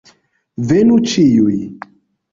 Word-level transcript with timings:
Venu 0.71 0.97
ĉiuj! 1.11 1.55